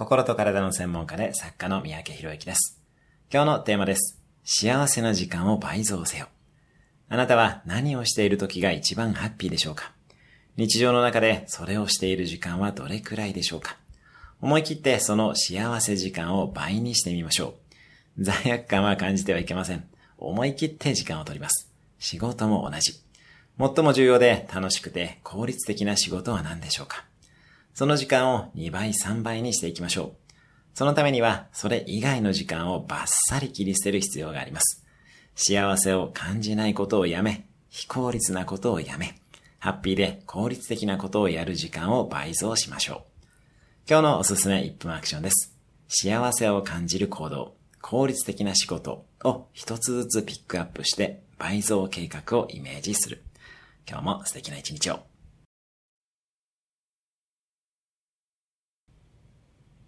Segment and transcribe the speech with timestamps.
[0.00, 2.80] 心と体の専門家で作家の三宅博之です。
[3.30, 4.18] 今日のテーマです。
[4.44, 6.28] 幸せな時間を倍増せよ。
[7.10, 9.92] あなたは何をしている時が一番ハッピーでしょうか？
[10.56, 13.76] 日常の中でそれをしている時間はどれくらいでしょうか？
[14.40, 17.56] 思い切ってその幸せ時間を倍にしてみましょ
[18.18, 18.24] う。
[18.24, 19.84] 罪悪感は感じてはいけません。
[20.16, 21.70] 思い切って時間を取ります。
[21.98, 22.94] 仕事も同じ。
[23.58, 27.04] 最も重要で楽しくて効率的な仕事は何でしょうか？
[27.74, 30.32] その時間を2倍3倍にしていきましょう。
[30.74, 34.84] そのためにはそれ以外の時間をバッサリ切り捨てる必要があります。
[35.34, 39.14] 幸せを感じないことをやめ、非効率なことをやめ、
[39.58, 43.02] ハッピーで効率的なことをやる時間を倍増しましょう。
[43.88, 45.54] 今日のおすすめ1分アクションです。
[45.88, 53.22] 幸せを感じる行動、効率的な仕事を一つずつピックアップして倍増計画をイメージする。
[53.88, 55.00] 今日も素敵な一日を。